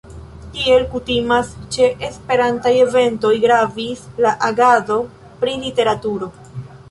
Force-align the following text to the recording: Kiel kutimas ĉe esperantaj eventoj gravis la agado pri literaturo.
Kiel 0.53 0.85
kutimas 0.93 1.51
ĉe 1.75 1.89
esperantaj 2.07 2.71
eventoj 2.87 3.33
gravis 3.45 4.01
la 4.27 4.31
agado 4.49 4.97
pri 5.43 5.55
literaturo. 5.67 6.31